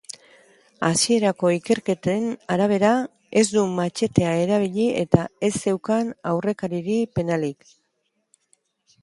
[0.85, 2.93] Hasierako ikerketen arabera,
[3.43, 7.71] ez du matxetea erabili eta ez zeukan aurrekariri penalik.